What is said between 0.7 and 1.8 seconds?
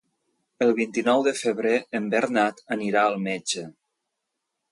vint-i-nou de febrer